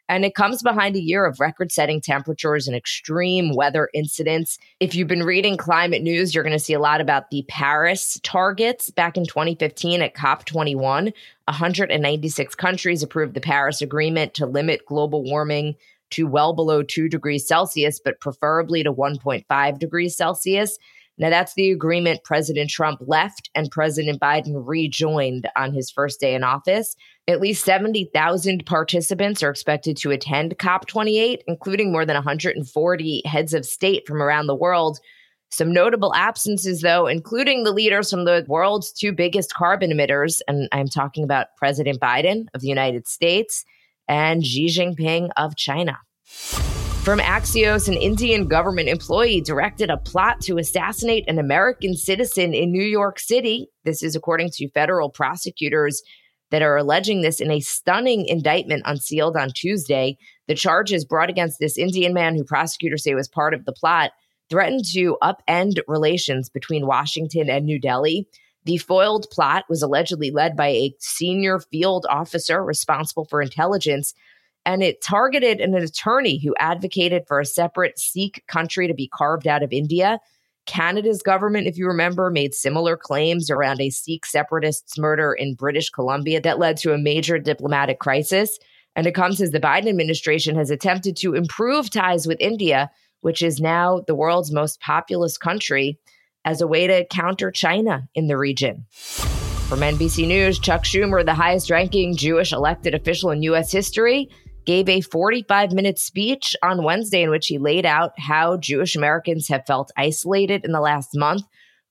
And 0.08 0.24
it 0.24 0.34
comes 0.34 0.62
behind 0.62 0.96
a 0.96 1.02
year 1.02 1.26
of 1.26 1.38
record 1.38 1.70
setting 1.70 2.00
temperatures 2.00 2.66
and 2.66 2.76
extreme 2.76 3.54
weather 3.54 3.90
incidents. 3.92 4.58
If 4.80 4.94
you've 4.94 5.08
been 5.08 5.22
reading 5.22 5.56
climate 5.56 6.02
news, 6.02 6.34
you're 6.34 6.44
going 6.44 6.56
to 6.56 6.58
see 6.58 6.72
a 6.72 6.80
lot 6.80 7.00
about 7.00 7.30
the 7.30 7.44
Paris 7.48 8.18
targets. 8.22 8.90
Back 8.90 9.16
in 9.16 9.26
2015 9.26 10.00
at 10.00 10.14
COP21, 10.14 11.12
196 11.44 12.54
countries 12.54 13.02
approved 13.02 13.34
the 13.34 13.40
Paris 13.40 13.82
Agreement 13.82 14.34
to 14.34 14.46
limit 14.46 14.86
global 14.86 15.22
warming 15.22 15.76
to 16.10 16.26
well 16.26 16.54
below 16.54 16.82
2 16.82 17.08
degrees 17.08 17.46
Celsius, 17.46 18.00
but 18.02 18.20
preferably 18.20 18.82
to 18.82 18.92
1.5 18.92 19.78
degrees 19.78 20.16
Celsius. 20.16 20.78
Now, 21.18 21.30
that's 21.30 21.54
the 21.54 21.70
agreement 21.70 22.22
President 22.24 22.70
Trump 22.70 23.00
left 23.04 23.50
and 23.54 23.70
President 23.70 24.20
Biden 24.20 24.52
rejoined 24.54 25.48
on 25.56 25.72
his 25.72 25.90
first 25.90 26.20
day 26.20 26.34
in 26.34 26.44
office. 26.44 26.94
At 27.26 27.40
least 27.40 27.64
70,000 27.64 28.64
participants 28.64 29.42
are 29.42 29.50
expected 29.50 29.96
to 29.98 30.12
attend 30.12 30.58
COP28, 30.58 31.38
including 31.48 31.90
more 31.90 32.06
than 32.06 32.14
140 32.14 33.22
heads 33.24 33.52
of 33.52 33.66
state 33.66 34.06
from 34.06 34.22
around 34.22 34.46
the 34.46 34.54
world. 34.54 35.00
Some 35.50 35.72
notable 35.72 36.14
absences, 36.14 36.82
though, 36.82 37.06
including 37.06 37.64
the 37.64 37.72
leaders 37.72 38.10
from 38.10 38.24
the 38.24 38.44
world's 38.46 38.92
two 38.92 39.12
biggest 39.12 39.54
carbon 39.54 39.90
emitters. 39.90 40.40
And 40.46 40.68
I'm 40.72 40.88
talking 40.88 41.24
about 41.24 41.48
President 41.56 42.00
Biden 42.00 42.46
of 42.54 42.60
the 42.60 42.68
United 42.68 43.08
States 43.08 43.64
and 44.06 44.44
Xi 44.44 44.66
Jinping 44.66 45.30
of 45.36 45.56
China. 45.56 45.98
From 47.08 47.20
Axios, 47.20 47.88
an 47.88 47.94
Indian 47.94 48.48
government 48.48 48.90
employee 48.90 49.40
directed 49.40 49.88
a 49.88 49.96
plot 49.96 50.42
to 50.42 50.58
assassinate 50.58 51.24
an 51.26 51.38
American 51.38 51.96
citizen 51.96 52.52
in 52.52 52.70
New 52.70 52.84
York 52.84 53.18
City. 53.18 53.68
This 53.82 54.02
is 54.02 54.14
according 54.14 54.50
to 54.56 54.68
federal 54.72 55.08
prosecutors 55.08 56.02
that 56.50 56.60
are 56.60 56.76
alleging 56.76 57.22
this 57.22 57.40
in 57.40 57.50
a 57.50 57.60
stunning 57.60 58.26
indictment 58.26 58.82
unsealed 58.84 59.38
on 59.38 59.52
Tuesday. 59.54 60.18
The 60.48 60.54
charges 60.54 61.06
brought 61.06 61.30
against 61.30 61.58
this 61.58 61.78
Indian 61.78 62.12
man, 62.12 62.36
who 62.36 62.44
prosecutors 62.44 63.04
say 63.04 63.14
was 63.14 63.26
part 63.26 63.54
of 63.54 63.64
the 63.64 63.72
plot, 63.72 64.10
threatened 64.50 64.84
to 64.92 65.16
upend 65.22 65.80
relations 65.88 66.50
between 66.50 66.86
Washington 66.86 67.48
and 67.48 67.64
New 67.64 67.80
Delhi. 67.80 68.28
The 68.66 68.76
foiled 68.76 69.28
plot 69.32 69.64
was 69.70 69.80
allegedly 69.80 70.30
led 70.30 70.58
by 70.58 70.68
a 70.68 70.94
senior 70.98 71.58
field 71.58 72.04
officer 72.10 72.62
responsible 72.62 73.24
for 73.24 73.40
intelligence, 73.40 74.12
and 74.64 74.82
it 74.82 75.02
targeted 75.02 75.60
an 75.60 75.74
attorney 75.74 76.40
who 76.42 76.54
advocated 76.58 77.24
for 77.26 77.40
a 77.40 77.46
separate 77.46 77.98
Sikh 77.98 78.44
country 78.48 78.86
to 78.86 78.94
be 78.94 79.08
carved 79.08 79.46
out 79.46 79.62
of 79.62 79.72
India. 79.72 80.18
Canada's 80.66 81.22
government, 81.22 81.66
if 81.66 81.78
you 81.78 81.86
remember, 81.86 82.30
made 82.30 82.54
similar 82.54 82.96
claims 82.96 83.50
around 83.50 83.80
a 83.80 83.88
Sikh 83.88 84.26
separatists' 84.26 84.98
murder 84.98 85.32
in 85.32 85.54
British 85.54 85.88
Columbia 85.88 86.40
that 86.42 86.58
led 86.58 86.76
to 86.78 86.92
a 86.92 86.98
major 86.98 87.38
diplomatic 87.38 87.98
crisis. 87.98 88.58
And 88.94 89.06
it 89.06 89.14
comes 89.14 89.40
as 89.40 89.52
the 89.52 89.60
Biden 89.60 89.88
administration 89.88 90.56
has 90.56 90.70
attempted 90.70 91.16
to 91.18 91.34
improve 91.34 91.88
ties 91.88 92.26
with 92.26 92.36
India, 92.40 92.90
which 93.22 93.42
is 93.42 93.60
now 93.60 94.02
the 94.06 94.14
world's 94.14 94.52
most 94.52 94.80
populous 94.80 95.38
country, 95.38 95.98
as 96.44 96.60
a 96.60 96.66
way 96.66 96.86
to 96.86 97.06
counter 97.10 97.50
China 97.50 98.08
in 98.14 98.26
the 98.26 98.36
region. 98.36 98.86
From 99.68 99.80
NBC 99.80 100.26
News, 100.26 100.58
Chuck 100.58 100.84
Schumer, 100.84 101.24
the 101.24 101.34
highest 101.34 101.70
ranking 101.70 102.16
Jewish 102.16 102.52
elected 102.52 102.94
official 102.94 103.30
in 103.30 103.42
U.S. 103.42 103.70
history, 103.70 104.30
gave 104.68 104.88
a 104.90 105.00
45 105.00 105.72
minute 105.72 105.98
speech 105.98 106.54
on 106.62 106.84
Wednesday 106.84 107.22
in 107.22 107.30
which 107.30 107.46
he 107.46 107.56
laid 107.56 107.86
out 107.86 108.12
how 108.18 108.58
Jewish 108.58 108.94
Americans 108.94 109.48
have 109.48 109.64
felt 109.66 109.90
isolated 109.96 110.62
in 110.62 110.72
the 110.72 110.80
last 110.80 111.16
month, 111.16 111.42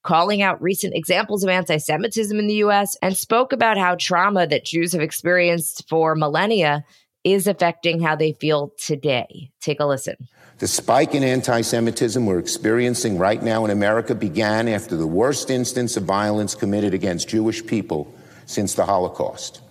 calling 0.03 0.43
out 0.43 0.61
recent 0.61 0.93
examples 0.93 1.43
of 1.43 1.49
anti 1.49 1.77
Semitism 1.77 2.37
in 2.37 2.45
the 2.45 2.61
US, 2.65 2.95
and 3.01 3.17
spoke 3.17 3.51
about 3.51 3.79
how 3.79 3.95
trauma 3.95 4.45
that 4.45 4.63
Jews 4.63 4.93
have 4.93 5.01
experienced 5.01 5.89
for 5.89 6.13
millennia 6.13 6.85
is 7.23 7.47
affecting 7.47 7.99
how 7.99 8.15
they 8.15 8.33
feel 8.33 8.71
today. 8.77 9.49
Take 9.59 9.79
a 9.79 9.85
listen. 9.85 10.27
The 10.59 10.67
spike 10.67 11.15
in 11.15 11.23
anti 11.23 11.61
Semitism 11.61 12.27
we're 12.27 12.37
experiencing 12.37 13.17
right 13.17 13.41
now 13.41 13.65
in 13.65 13.71
America 13.71 14.13
began 14.13 14.67
after 14.67 14.95
the 14.95 15.07
worst 15.07 15.49
instance 15.49 15.97
of 15.97 16.03
violence 16.03 16.53
committed 16.53 16.93
against 16.93 17.27
Jewish 17.27 17.65
people 17.65 18.13
since 18.45 18.75
the 18.75 18.85
Holocaust. 18.85 19.61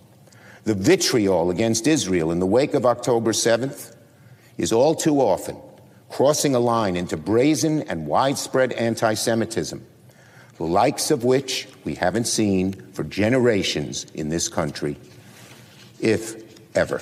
The 0.67 0.75
vitriol 0.75 1.51
against 1.51 1.87
Israel 1.87 2.33
in 2.33 2.41
the 2.41 2.47
wake 2.47 2.75
of 2.75 2.85
October 2.85 3.31
7th 3.31 3.95
is 4.59 4.73
all 4.73 4.97
too 4.97 5.21
often 5.21 5.57
crossing 6.09 6.57
a 6.57 6.59
line 6.59 6.97
into 6.97 7.17
brazen 7.17 7.83
and 7.83 8.05
widespread 8.09 8.73
anti 8.73 9.15
Semitism, 9.15 9.87
the 10.57 10.65
likes 10.65 11.13
of 11.13 11.23
which 11.23 11.69
we 11.85 11.95
haven't 11.95 12.27
seen 12.27 12.73
for 12.93 13.05
generations 13.05 14.07
in 14.13 14.29
this 14.29 14.49
country, 14.49 14.97
if 16.01 16.35
ever. 16.75 17.01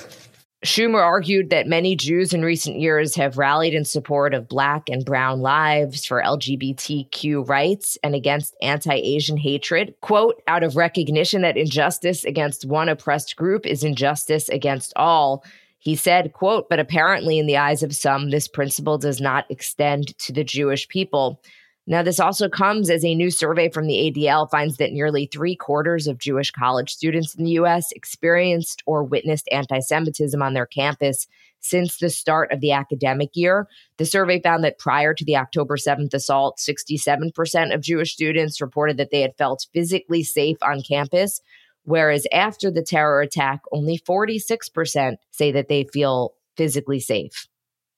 Schumer 0.65 1.01
argued 1.01 1.51
that 1.51 1.67
many 1.67 1.95
Jews 1.95 2.33
in 2.33 2.41
recent 2.41 2.79
years 2.79 3.15
have 3.15 3.37
rallied 3.37 3.73
in 3.73 3.85
support 3.85 4.33
of 4.33 4.49
Black 4.49 4.89
and 4.89 5.05
Brown 5.05 5.41
lives 5.41 6.05
for 6.05 6.21
LGBTQ 6.21 7.47
rights 7.47 7.97
and 8.03 8.15
against 8.15 8.55
anti 8.61 8.95
Asian 8.95 9.37
hatred. 9.37 9.93
Quote, 10.01 10.41
out 10.47 10.63
of 10.63 10.75
recognition 10.75 11.43
that 11.43 11.55
injustice 11.55 12.25
against 12.25 12.65
one 12.65 12.89
oppressed 12.89 13.35
group 13.35 13.65
is 13.65 13.83
injustice 13.83 14.49
against 14.49 14.91
all. 14.95 15.43
He 15.77 15.95
said, 15.95 16.33
quote, 16.33 16.67
but 16.67 16.79
apparently 16.79 17.37
in 17.37 17.45
the 17.45 17.57
eyes 17.57 17.83
of 17.83 17.95
some, 17.95 18.31
this 18.31 18.47
principle 18.47 18.97
does 18.97 19.21
not 19.21 19.45
extend 19.51 20.17
to 20.17 20.33
the 20.33 20.43
Jewish 20.43 20.87
people. 20.87 21.39
Now, 21.87 22.01
this 22.01 22.19
also 22.19 22.49
comes 22.49 22.89
as 22.89 23.05
a 23.05 23.13
new 23.13 23.29
survey 23.29 23.69
from 23.69 23.85
the 23.85 24.11
ADL 24.11 24.49
finds 24.49 24.77
that 24.77 24.91
nearly 24.91 25.27
three 25.27 25.55
quarters 25.55 26.07
of 26.07 26.17
Jewish 26.17 26.49
college 26.49 26.91
students 26.91 27.35
in 27.35 27.43
the 27.43 27.51
U.S. 27.51 27.91
experienced 27.91 28.81
or 28.87 29.03
witnessed 29.03 29.47
anti 29.51 29.79
Semitism 29.79 30.41
on 30.41 30.55
their 30.55 30.65
campus 30.65 31.27
since 31.59 31.97
the 31.97 32.09
start 32.09 32.51
of 32.51 32.59
the 32.59 32.71
academic 32.71 33.29
year. 33.33 33.67
The 33.97 34.05
survey 34.05 34.41
found 34.41 34.63
that 34.63 34.79
prior 34.79 35.13
to 35.13 35.25
the 35.25 35.37
October 35.37 35.77
7th 35.77 36.13
assault, 36.13 36.57
67% 36.57 37.73
of 37.73 37.81
Jewish 37.81 38.13
students 38.13 38.61
reported 38.61 38.97
that 38.97 39.11
they 39.11 39.21
had 39.21 39.37
felt 39.37 39.67
physically 39.71 40.23
safe 40.23 40.57
on 40.63 40.81
campus, 40.81 41.41
whereas 41.83 42.25
after 42.31 42.71
the 42.71 42.83
terror 42.83 43.21
attack, 43.21 43.61
only 43.71 43.99
46% 43.99 45.17
say 45.31 45.51
that 45.51 45.67
they 45.67 45.83
feel 45.83 46.33
physically 46.57 46.99
safe. 46.99 47.47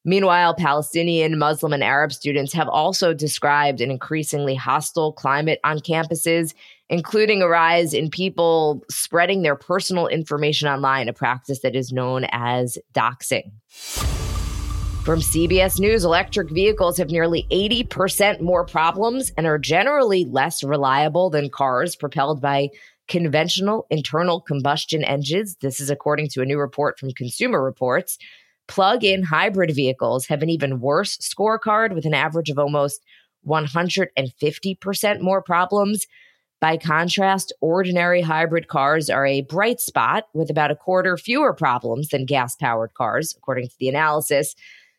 Meanwhile, 0.08 0.56
Palestinian, 0.56 1.38
Muslim, 1.38 1.74
and 1.74 1.84
Arab 1.84 2.14
students 2.14 2.54
have 2.54 2.70
also 2.70 3.14
described 3.14 3.82
an 3.82 3.92
increasingly 3.92 4.56
hostile 4.56 5.12
climate 5.12 5.60
on 5.66 5.80
campuses, 5.80 6.54
including 6.90 7.42
a 7.42 7.50
rise 7.50 7.94
in 7.94 8.10
people 8.10 8.86
spreading 8.90 9.42
their 9.42 9.58
personal 9.58 10.08
information 10.08 10.70
online, 10.70 11.10
a 11.10 11.14
practice 11.14 11.60
that 11.60 11.76
is 11.76 11.92
known 11.92 12.26
as 12.32 12.78
doxing. 12.94 13.52
From 15.04 15.20
CBS 15.20 15.78
News, 15.78 16.06
electric 16.06 16.52
vehicles 16.52 16.98
have 16.98 17.10
nearly 17.10 17.46
80% 17.52 18.40
more 18.40 18.66
problems 18.66 19.34
and 19.36 19.46
are 19.46 19.58
generally 19.58 20.24
less 20.24 20.64
reliable 20.64 21.30
than 21.30 21.50
cars 21.50 21.98
propelled 21.98 22.40
by 22.40 22.70
conventional 23.10 23.86
internal 23.90 24.40
combustion 24.40 25.04
engines. 25.04 25.58
This 25.60 25.82
is 25.82 25.90
according 25.90 26.30
to 26.30 26.42
a 26.42 26.46
new 26.46 26.60
report 26.60 26.98
from 26.98 27.12
Consumer 27.12 27.62
Reports. 27.62 28.18
Plug 28.68 29.04
in 29.04 29.24
hybrid 29.24 29.74
vehicles 29.74 30.28
have 30.28 30.44
an 30.44 30.50
even 30.50 30.80
worse 30.80 31.18
scorecard 31.18 31.94
with 31.94 32.06
an 32.06 32.14
average 32.14 32.50
of 32.50 32.60
almost 32.60 33.02
150% 33.48 35.22
more 35.22 35.42
problems. 35.42 36.06
By 36.60 36.78
contrast, 36.78 37.54
ordinary 37.62 38.22
hybrid 38.22 38.68
cars 38.68 39.10
are 39.10 39.26
a 39.26 39.42
bright 39.42 39.80
spot 39.80 40.26
with 40.34 40.50
about 40.50 40.72
a 40.72 40.76
quarter 40.76 41.16
fewer 41.18 41.54
problems 41.54 42.10
than 42.10 42.26
gas 42.26 42.56
powered 42.56 42.94
cars, 42.96 43.36
according 43.38 43.68
to 43.68 43.76
the 43.80 43.90
analysis. 43.90 44.56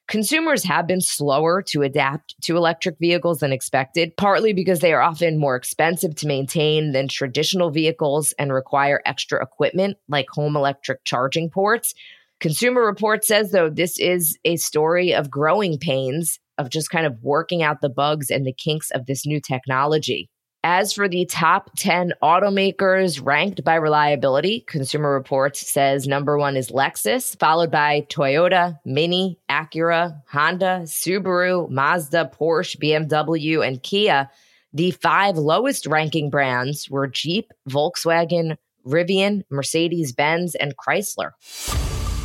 Consumers 0.07 0.65
have 0.65 0.87
been 0.87 1.03
slower 1.03 1.61
to 1.61 1.83
adapt 1.83 2.35
to 2.41 2.57
electric 2.57 2.99
vehicles 2.99 3.41
than 3.41 3.53
expected, 3.53 4.17
partly 4.17 4.55
because 4.55 4.81
they 4.81 4.95
are 4.95 5.03
often 5.03 5.37
more 5.37 5.55
expensive 5.55 6.15
to 6.15 6.27
maintain 6.27 6.93
than 6.93 7.09
traditional 7.09 7.71
vehicles 7.71 8.33
and 8.39 8.51
require 8.51 9.03
extra 9.05 9.43
equipment 9.43 9.99
like 10.09 10.31
home 10.31 10.57
electric 10.57 11.05
charging 11.05 11.51
ports. 11.51 11.93
Consumer 12.41 12.83
Report 12.85 13.25
says, 13.25 13.51
though, 13.51 13.69
this 13.69 13.99
is 13.99 14.39
a 14.45 14.57
story 14.57 15.13
of 15.13 15.31
growing 15.31 15.79
pains 15.79 16.39
of 16.57 16.71
just 16.71 16.91
kind 16.91 17.07
of 17.07 17.17
working 17.23 17.63
out 17.63 17.81
the 17.81 17.89
bugs 17.89 18.31
and 18.31 18.47
the 18.47 18.53
kinks 18.53 18.91
of 18.93 19.07
this 19.07 19.27
new 19.27 19.41
technology. 19.41 20.29
As 20.65 20.93
for 20.93 21.09
the 21.09 21.25
top 21.25 21.71
10 21.77 22.13
automakers 22.23 23.25
ranked 23.25 23.63
by 23.65 23.77
reliability, 23.77 24.65
Consumer 24.67 25.13
Reports 25.13 25.69
says 25.69 26.07
number 26.07 26.37
one 26.37 26.57
is 26.57 26.71
Lexus, 26.71 27.39
followed 27.39 27.71
by 27.71 28.03
Toyota, 28.09 28.79
Mini, 28.85 29.39
Acura, 29.49 30.21
Honda, 30.29 30.81
Subaru, 30.85 31.71
Mazda, 31.71 32.33
Porsche, 32.39 32.77
BMW, 32.77 33.67
and 33.67 33.83
Kia. 33.83 34.29
The 34.73 34.91
five 34.91 35.39
lowest 35.39 35.87
ranking 35.87 36.29
brands 36.29 36.91
were 36.91 37.07
Jeep, 37.07 37.53
Volkswagen, 37.69 38.57
Rivian, 38.85 39.43
Mercedes 39.51 40.13
Benz, 40.13 40.55
and 40.57 40.75
Chrysler. 40.77 41.33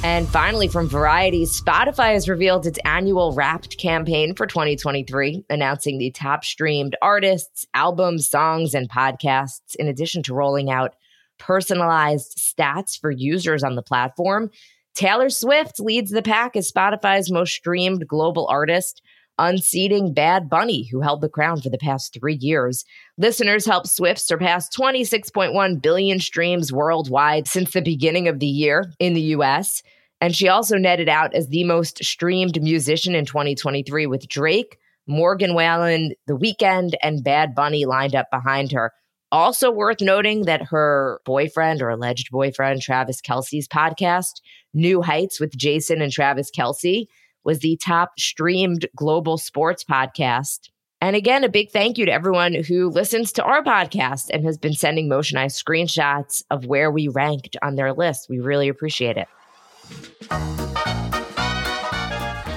And 0.03 0.27
finally, 0.27 0.67
from 0.67 0.89
Variety, 0.89 1.45
Spotify 1.45 2.11
has 2.11 2.27
revealed 2.27 2.67
its 2.67 2.77
annual 2.83 3.31
Wrapped 3.31 3.77
campaign 3.77 4.35
for 4.35 4.45
2023, 4.45 5.45
announcing 5.49 5.97
the 5.97 6.11
top 6.11 6.43
streamed 6.43 6.97
artists, 7.01 7.65
albums, 7.73 8.29
songs, 8.29 8.73
and 8.73 8.89
podcasts, 8.89 9.77
in 9.79 9.87
addition 9.87 10.21
to 10.23 10.33
rolling 10.33 10.69
out 10.69 10.95
personalized 11.39 12.37
stats 12.37 12.99
for 12.99 13.11
users 13.11 13.63
on 13.63 13.75
the 13.75 13.81
platform. 13.81 14.51
Taylor 14.93 15.29
Swift 15.29 15.79
leads 15.79 16.11
the 16.11 16.21
pack 16.21 16.57
as 16.57 16.69
Spotify's 16.69 17.31
most 17.31 17.53
streamed 17.53 18.05
global 18.05 18.45
artist, 18.49 19.01
unseating 19.39 20.13
Bad 20.13 20.49
Bunny, 20.49 20.87
who 20.91 21.01
held 21.01 21.21
the 21.21 21.29
crown 21.29 21.61
for 21.61 21.69
the 21.69 21.77
past 21.77 22.13
three 22.13 22.37
years. 22.39 22.85
Listeners 23.17 23.65
helped 23.65 23.87
Swift 23.87 24.19
surpass 24.19 24.69
26.1 24.75 25.81
billion 25.81 26.19
streams 26.19 26.71
worldwide 26.71 27.47
since 27.47 27.71
the 27.71 27.81
beginning 27.81 28.27
of 28.27 28.39
the 28.39 28.47
year 28.47 28.91
in 28.99 29.13
the 29.13 29.21
US. 29.21 29.81
And 30.21 30.35
she 30.35 30.47
also 30.47 30.77
netted 30.77 31.09
out 31.09 31.33
as 31.33 31.49
the 31.49 31.63
most 31.63 32.03
streamed 32.03 32.61
musician 32.61 33.15
in 33.15 33.25
2023 33.25 34.05
with 34.05 34.27
Drake, 34.27 34.77
Morgan 35.07 35.53
Wallen, 35.53 36.13
The 36.27 36.37
Weeknd, 36.37 36.93
and 37.01 37.23
Bad 37.23 37.53
Bunny 37.53 37.85
lined 37.85 38.15
up 38.15 38.27
behind 38.31 38.71
her. 38.71 38.93
Also 39.33 39.71
worth 39.71 39.99
noting 39.99 40.43
that 40.43 40.67
her 40.67 41.19
boyfriend 41.25 41.81
or 41.81 41.89
alleged 41.89 42.29
boyfriend, 42.31 42.81
Travis 42.81 43.19
Kelce's 43.19 43.67
podcast, 43.67 44.41
New 44.73 45.01
Heights 45.01 45.39
with 45.39 45.57
Jason 45.57 46.01
and 46.01 46.11
Travis 46.11 46.51
Kelce, 46.55 47.07
was 47.43 47.59
the 47.59 47.77
top 47.77 48.19
streamed 48.19 48.87
global 48.95 49.37
sports 49.37 49.83
podcast. 49.83 50.69
And 51.01 51.15
again, 51.15 51.43
a 51.43 51.49
big 51.49 51.69
thank 51.69 51.97
you 51.97 52.05
to 52.05 52.13
everyone 52.13 52.53
who 52.53 52.89
listens 52.89 53.33
to 53.33 53.43
our 53.43 53.61
podcast 53.61 54.29
and 54.31 54.45
has 54.45 54.57
been 54.57 54.73
sending 54.73 55.09
Moshe 55.09 55.31
and 55.31 55.39
I 55.39 55.47
screenshots 55.47 56.43
of 56.49 56.65
where 56.65 56.91
we 56.91 57.09
ranked 57.09 57.57
on 57.61 57.75
their 57.75 57.91
list. 57.91 58.29
We 58.29 58.39
really 58.39 58.69
appreciate 58.69 59.17
it. 59.17 59.27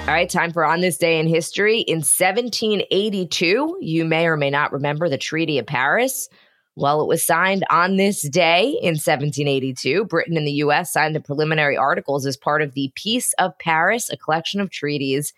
All 0.07 0.13
right, 0.13 0.29
time 0.29 0.53
for 0.53 0.63
On 0.63 0.79
This 0.79 0.97
Day 0.97 1.19
in 1.19 1.27
History. 1.27 1.81
In 1.81 1.97
1782, 1.97 3.79
you 3.81 4.05
may 4.05 4.25
or 4.27 4.37
may 4.37 4.49
not 4.49 4.71
remember 4.71 5.09
the 5.09 5.17
Treaty 5.17 5.59
of 5.59 5.65
Paris. 5.65 6.29
Well, 6.77 7.01
it 7.01 7.07
was 7.07 7.25
signed 7.25 7.65
on 7.71 7.97
this 7.97 8.21
day 8.29 8.77
in 8.83 8.93
1782. 8.93 10.05
Britain 10.05 10.37
and 10.37 10.45
the 10.45 10.51
U.S. 10.51 10.93
signed 10.93 11.15
the 11.15 11.19
preliminary 11.19 11.75
articles 11.75 12.23
as 12.27 12.37
part 12.37 12.61
of 12.61 12.75
the 12.75 12.91
Peace 12.93 13.33
of 13.39 13.57
Paris, 13.57 14.11
a 14.11 14.17
collection 14.17 14.61
of 14.61 14.69
treaties 14.69 15.33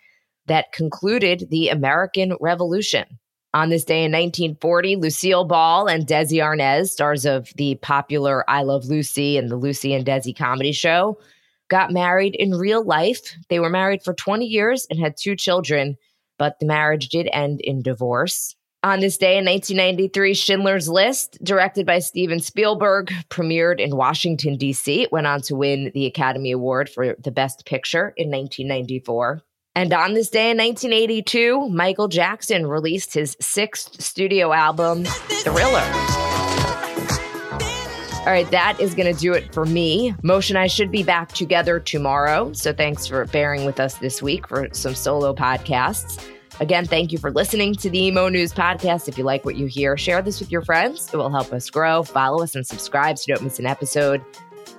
that 0.48 0.72
concluded 0.72 1.46
the 1.48 1.70
American 1.70 2.36
Revolution. 2.42 3.06
On 3.54 3.70
this 3.70 3.86
day 3.86 4.04
in 4.04 4.12
1940, 4.12 4.96
Lucille 4.96 5.46
Ball 5.46 5.88
and 5.88 6.06
Desi 6.06 6.44
Arnaz, 6.44 6.90
stars 6.90 7.24
of 7.24 7.50
the 7.56 7.76
popular 7.76 8.44
I 8.46 8.62
Love 8.62 8.84
Lucy 8.84 9.38
and 9.38 9.50
the 9.50 9.56
Lucy 9.56 9.94
and 9.94 10.04
Desi 10.04 10.36
comedy 10.36 10.72
show, 10.72 11.18
got 11.68 11.90
married 11.90 12.34
in 12.34 12.50
real 12.50 12.84
life. 12.84 13.34
They 13.48 13.60
were 13.60 13.70
married 13.70 14.02
for 14.02 14.12
20 14.12 14.44
years 14.44 14.86
and 14.90 15.00
had 15.00 15.16
two 15.16 15.36
children, 15.36 15.96
but 16.38 16.58
the 16.60 16.66
marriage 16.66 17.08
did 17.08 17.30
end 17.32 17.62
in 17.62 17.80
divorce. 17.80 18.56
On 18.82 19.00
this 19.00 19.18
day 19.18 19.36
in 19.36 19.44
1993, 19.44 20.32
Schindler's 20.32 20.88
List, 20.88 21.36
directed 21.44 21.84
by 21.84 21.98
Steven 21.98 22.40
Spielberg, 22.40 23.12
premiered 23.28 23.78
in 23.78 23.94
Washington, 23.94 24.56
D.C. 24.56 25.02
It 25.02 25.12
went 25.12 25.26
on 25.26 25.42
to 25.42 25.54
win 25.54 25.90
the 25.92 26.06
Academy 26.06 26.50
Award 26.50 26.88
for 26.88 27.14
the 27.18 27.30
Best 27.30 27.66
Picture 27.66 28.14
in 28.16 28.30
1994. 28.30 29.42
And 29.74 29.92
on 29.92 30.14
this 30.14 30.30
day 30.30 30.50
in 30.50 30.56
1982, 30.56 31.68
Michael 31.68 32.08
Jackson 32.08 32.66
released 32.66 33.12
his 33.12 33.36
sixth 33.38 34.00
studio 34.00 34.50
album, 34.50 35.04
Thriller. 35.04 35.84
All 38.20 38.32
right, 38.32 38.50
that 38.50 38.78
is 38.80 38.94
going 38.94 39.14
to 39.14 39.20
do 39.20 39.34
it 39.34 39.52
for 39.52 39.66
me. 39.66 40.12
Moshe 40.24 40.48
and, 40.48 40.58
I 40.58 40.68
should 40.68 40.90
be 40.90 41.02
back 41.02 41.32
together 41.32 41.80
tomorrow. 41.80 42.50
So 42.54 42.72
thanks 42.72 43.06
for 43.06 43.26
bearing 43.26 43.66
with 43.66 43.78
us 43.78 43.98
this 43.98 44.22
week 44.22 44.48
for 44.48 44.68
some 44.72 44.94
solo 44.94 45.34
podcasts. 45.34 46.18
Again, 46.60 46.84
thank 46.84 47.10
you 47.10 47.18
for 47.18 47.30
listening 47.30 47.74
to 47.76 47.88
the 47.88 48.10
Mo 48.10 48.28
News 48.28 48.52
podcast. 48.52 49.08
If 49.08 49.16
you 49.16 49.24
like 49.24 49.46
what 49.46 49.56
you 49.56 49.64
hear, 49.66 49.96
share 49.96 50.20
this 50.20 50.40
with 50.40 50.52
your 50.52 50.60
friends. 50.60 51.08
It 51.12 51.16
will 51.16 51.30
help 51.30 51.52
us 51.54 51.70
grow. 51.70 52.02
Follow 52.02 52.42
us 52.42 52.54
and 52.54 52.66
subscribe 52.66 53.18
so 53.18 53.24
you 53.28 53.34
don't 53.34 53.44
miss 53.44 53.58
an 53.58 53.66
episode. 53.66 54.22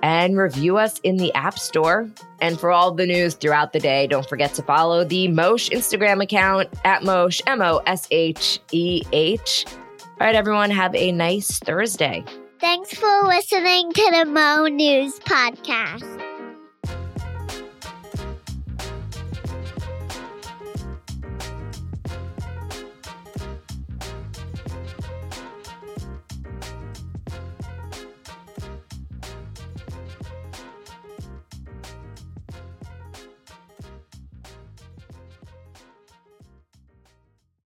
And 0.00 0.38
review 0.38 0.78
us 0.78 1.00
in 1.00 1.16
the 1.16 1.32
App 1.34 1.58
Store. 1.58 2.08
And 2.40 2.58
for 2.58 2.70
all 2.70 2.92
the 2.92 3.06
news 3.06 3.34
throughout 3.34 3.72
the 3.72 3.80
day, 3.80 4.06
don't 4.06 4.28
forget 4.28 4.54
to 4.54 4.62
follow 4.62 5.04
the 5.04 5.28
Mosheh 5.28 5.70
Instagram 5.70 6.22
account 6.22 6.68
at 6.84 7.02
Mosheh, 7.02 7.42
M 7.46 7.60
O 7.60 7.78
S 7.86 8.06
H 8.12 8.60
E 8.70 9.02
H. 9.12 9.64
All 9.68 10.26
right, 10.26 10.34
everyone, 10.36 10.70
have 10.70 10.94
a 10.94 11.10
nice 11.10 11.58
Thursday. 11.58 12.24
Thanks 12.60 12.94
for 12.94 13.22
listening 13.24 13.92
to 13.92 14.10
the 14.12 14.24
Mo 14.24 14.66
News 14.66 15.18
Podcast. 15.20 16.31